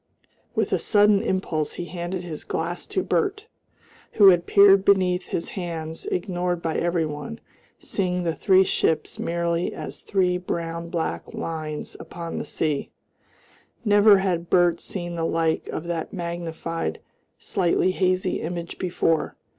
With 0.55 0.73
a 0.73 0.79
sudden 0.79 1.21
impulse 1.21 1.73
he 1.73 1.85
handed 1.85 2.23
his 2.23 2.43
glass 2.43 2.87
to 2.87 3.03
Bert, 3.03 3.45
who 4.13 4.29
had 4.29 4.47
peered 4.47 4.83
beneath 4.83 5.27
his 5.27 5.49
hands, 5.49 6.07
ignored 6.07 6.59
by 6.59 6.75
every 6.77 7.05
one, 7.05 7.39
seeing 7.77 8.23
the 8.23 8.33
three 8.33 8.63
ships 8.63 9.19
merely 9.19 9.71
as 9.75 10.01
three 10.01 10.39
brown 10.39 10.89
black 10.89 11.35
lines 11.35 11.95
upon 11.99 12.39
the 12.39 12.45
sea. 12.45 12.89
Never 13.85 14.17
had 14.17 14.49
Bert 14.49 14.79
seen 14.79 15.13
the 15.13 15.23
like 15.23 15.69
of 15.69 15.83
that 15.83 16.11
magnified 16.11 16.99
slightly 17.37 17.91
hazy 17.91 18.41
image 18.41 18.79
before. 18.79 19.35